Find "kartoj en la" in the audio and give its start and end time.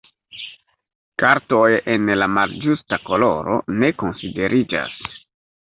1.23-2.29